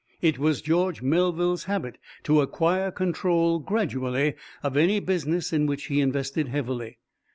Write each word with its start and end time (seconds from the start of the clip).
It 0.19 0.39
was 0.39 0.63
George 0.63 1.03
Melville's 1.03 1.65
habit 1.65 1.99
to 2.23 2.41
acquire 2.41 2.89
control, 2.89 3.59
gradually, 3.59 4.33
of 4.63 4.75
any 4.75 4.99
business 4.99 5.53
in 5.53 5.67
which 5.67 5.83
he 5.85 6.01
invested 6.01 6.47
heavily. 6.47 6.97